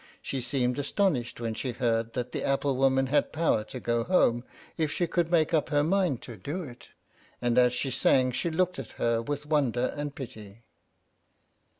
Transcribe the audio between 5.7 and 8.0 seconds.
mind to do it; and as she